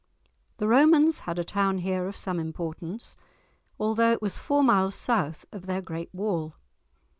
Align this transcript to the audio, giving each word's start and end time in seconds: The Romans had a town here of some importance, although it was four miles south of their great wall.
The 0.57 0.67
Romans 0.67 1.19
had 1.29 1.37
a 1.37 1.43
town 1.43 1.77
here 1.77 2.07
of 2.07 2.17
some 2.17 2.39
importance, 2.39 3.15
although 3.79 4.11
it 4.11 4.19
was 4.19 4.35
four 4.35 4.63
miles 4.63 4.95
south 4.95 5.45
of 5.51 5.67
their 5.67 5.83
great 5.83 6.11
wall. 6.11 6.55